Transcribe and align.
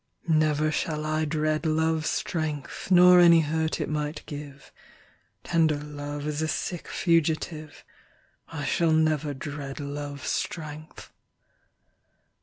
Never 0.27 0.71
shall 0.71 1.05
I 1.05 1.25
dread 1.25 1.63
love's 1.63 2.09
strengthNor 2.23 3.21
any 3.21 3.41
hurt 3.41 3.79
it 3.79 3.87
might 3.87 4.23
give;(Tender 4.25 5.77
love 5.77 6.25
is 6.25 6.41
a 6.41 6.47
sick 6.47 6.87
fugitive),I 6.87 8.65
shall 8.65 8.93
never 8.93 9.35
dread 9.35 9.79
love's 9.79 10.31
strength. 10.31 11.11